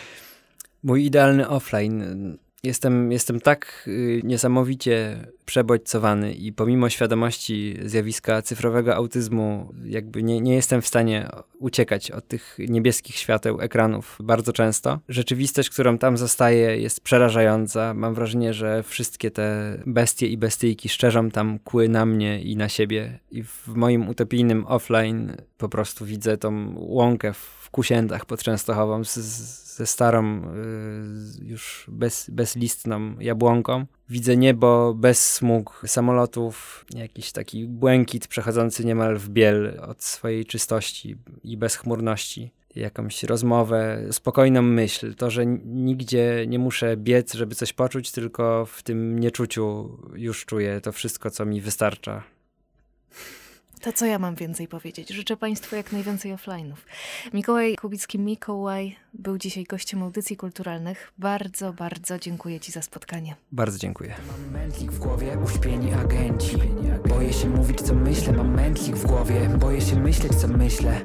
Mój 0.83 1.05
idealny 1.05 1.49
offline. 1.49 2.39
Jestem, 2.63 3.13
jestem 3.13 3.41
tak 3.41 3.85
y, 3.89 4.21
niesamowicie 4.25 5.27
przebodźcowany 5.45 6.35
i 6.35 6.53
pomimo 6.53 6.89
świadomości 6.89 7.79
zjawiska 7.85 8.43
cyfrowego 8.43 8.95
autyzmu, 8.95 9.73
jakby 9.85 10.23
nie, 10.23 10.41
nie 10.41 10.55
jestem 10.55 10.83
w 10.83 10.87
stanie 10.87 11.29
uciekać 11.59 12.11
od 12.11 12.29
tych 12.29 12.57
niebieskich 12.69 13.17
świateł 13.17 13.61
ekranów 13.61 14.19
bardzo 14.21 14.53
często. 14.53 14.99
Rzeczywistość, 15.09 15.71
którą 15.71 15.99
tam 15.99 16.17
zostaje, 16.17 16.79
jest 16.79 17.01
przerażająca. 17.01 17.95
Mam 17.95 18.15
wrażenie, 18.15 18.55
że 18.55 18.83
wszystkie 18.83 19.31
te 19.31 19.79
bestie 19.87 20.27
i 20.27 20.39
bestyjki 20.39 20.89
szczerzą 20.89 21.31
tam 21.31 21.59
kły 21.59 21.89
na 21.89 22.07
mnie 22.07 22.43
i 22.43 22.57
na 22.57 22.69
siebie. 22.69 23.19
I 23.31 23.43
w 23.43 23.69
moim 23.69 24.09
utopijnym 24.09 24.67
offline 24.67 25.37
po 25.59 25.69
prostu 25.69 26.05
widzę 26.05 26.37
tą 26.37 26.75
łąkę 26.77 27.33
w 27.33 27.71
Kusiętach 27.71 28.27
pod 28.27 28.43
Częstochową 28.43 29.05
z, 29.05 29.15
ze 29.77 29.87
starą, 29.87 30.43
y, 31.41 31.45
już 31.45 31.87
bez, 31.89 32.31
bezlistną 32.31 33.19
jabłonką. 33.19 33.87
Widzę 34.09 34.37
niebo 34.37 34.95
bez 34.95 35.35
smug 35.35 35.83
samolotów, 35.87 36.85
jakiś 36.95 37.33
taki 37.33 37.67
błękit 37.67 38.29
przechodzący 38.29 38.85
niemal 38.85 39.17
w 39.17 39.29
biel 39.29 39.81
od 39.89 40.05
swojej 40.05 40.47
czystości 40.47 41.17
i 41.45 41.57
bezchmurności. 41.57 42.53
Jakąś 42.77 43.23
rozmowę, 43.23 44.07
spokojną 44.11 44.63
myśl, 44.63 45.15
to, 45.15 45.31
że 45.31 45.47
nigdzie 45.65 46.45
nie 46.49 46.59
muszę 46.59 46.97
biec, 46.97 47.35
żeby 47.35 47.55
coś 47.55 47.73
poczuć, 47.73 48.13
tylko 48.13 48.67
w 48.67 48.83
tym 48.83 49.19
nieczuciu 49.19 49.99
już 50.15 50.45
czuję 50.45 50.81
to 50.81 50.93
wszystko, 50.93 51.31
co 51.31 51.47
mi 51.47 51.61
wystarcza. 51.61 52.23
To 53.81 53.93
co 53.93 54.07
ja 54.07 54.19
mam 54.19 54.35
więcej 54.35 54.69
powiedzieć? 54.69 55.09
Życzę 55.09 55.37
Państwu 55.37 55.77
jak 55.77 55.93
najwięcej 55.93 56.35
offline'ów. 56.35 56.77
Mikołaj 57.35 57.77
Kubicki, 57.77 58.19
Mikołaj 58.19 58.97
był 59.15 59.39
dzisiaj 59.39 59.65
gościem 59.65 60.03
audycji 60.03 60.37
kulturalnych. 60.37 61.13
Bardzo, 61.19 61.73
bardzo 61.73 62.19
dziękuję 62.19 62.61
Ci 62.61 62.73
za 62.73 62.83
spotkanie. 62.83 63.35
Bardzo 63.53 63.79
dziękuję. 63.79 64.15
Mam 64.31 64.61
mętlik 64.61 64.93
w 64.93 64.99
głowie, 64.99 65.39
uśpieni 65.45 65.93
agenci 65.93 66.57
Boję 67.09 67.33
się 67.33 67.49
mówić 67.49 67.83
co 67.83 67.95
myślę, 67.95 68.33
mam 68.33 68.55
mętlik 68.55 68.97
w 68.97 69.07
głowie 69.07 69.49
Boję 69.59 69.81
się 69.81 69.97
myśleć 69.97 70.35
co 70.35 70.49
myślę 70.49 71.01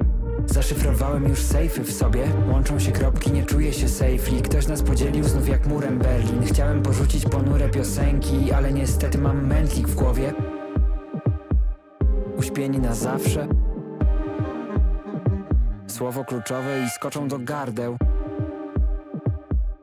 Zaszyfrowałem 0.46 1.28
już 1.28 1.38
sejfy 1.38 1.84
w 1.84 1.92
sobie 1.92 2.28
Łączą 2.52 2.78
się 2.80 2.92
kropki, 2.92 3.32
nie 3.32 3.46
czuję 3.46 3.72
się 3.72 3.88
safely 3.88 4.42
Ktoś 4.42 4.66
nas 4.66 4.82
podzielił 4.82 5.24
znów 5.24 5.48
jak 5.48 5.66
murem 5.66 5.98
Berlin 5.98 6.42
Chciałem 6.46 6.82
porzucić 6.82 7.24
ponure 7.24 7.68
piosenki 7.68 8.52
Ale 8.52 8.72
niestety 8.72 9.18
mam 9.18 9.46
mętlik 9.46 9.88
w 9.88 9.94
głowie 9.94 10.32
uśpieni 12.42 12.78
na 12.78 12.94
zawsze. 12.94 13.48
Słowo 15.86 16.24
kluczowe 16.24 16.84
i 16.86 16.90
skoczą 16.90 17.28
do 17.28 17.38
gardeł. 17.38 17.96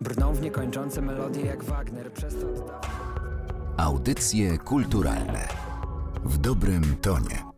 Brną 0.02 0.34
w 0.34 0.42
niekończące 0.42 1.02
melodie 1.02 1.46
jak 1.46 1.64
Wagner 1.64 2.12
Przez 2.14 2.36
to 2.36 2.48
Audycje 3.78 4.58
kulturalne 4.58 5.48
w 6.26 6.38
dobrym 6.38 6.96
tonie. 7.02 7.49